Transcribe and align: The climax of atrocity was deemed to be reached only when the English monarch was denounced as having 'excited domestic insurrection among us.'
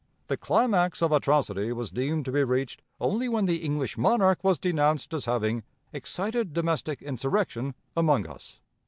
The 0.29 0.35
climax 0.37 1.03
of 1.03 1.11
atrocity 1.11 1.71
was 1.71 1.91
deemed 1.91 2.25
to 2.25 2.31
be 2.31 2.43
reached 2.43 2.81
only 2.99 3.29
when 3.29 3.45
the 3.45 3.57
English 3.57 3.99
monarch 3.99 4.43
was 4.43 4.57
denounced 4.57 5.13
as 5.13 5.25
having 5.25 5.61
'excited 5.93 6.53
domestic 6.53 7.03
insurrection 7.03 7.75
among 7.95 8.25
us.' 8.27 8.59